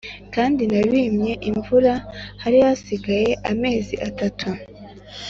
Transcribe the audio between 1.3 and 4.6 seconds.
imvura hari hasigaye amezi atatu